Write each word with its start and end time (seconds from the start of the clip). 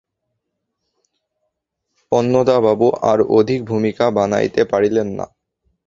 অন্নদাবাবু 2.11 2.87
আর 3.01 3.19
অধিক 3.29 3.59
ভূমিকা 3.65 4.05
বানাইতে 4.11 4.61
পারিলেন 4.65 5.07
না। 5.17 5.25